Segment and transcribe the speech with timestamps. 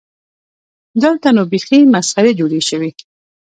[1.03, 2.91] دلته نو بیخي مسخرې جوړې شوې.